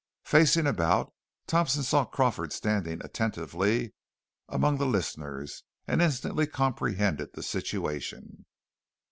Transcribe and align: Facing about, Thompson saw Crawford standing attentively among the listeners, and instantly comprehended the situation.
Facing 0.25 0.65
about, 0.65 1.13
Thompson 1.45 1.83
saw 1.83 2.05
Crawford 2.05 2.51
standing 2.51 3.03
attentively 3.05 3.93
among 4.49 4.79
the 4.79 4.87
listeners, 4.87 5.61
and 5.87 6.01
instantly 6.01 6.47
comprehended 6.47 7.33
the 7.35 7.43
situation. 7.43 8.47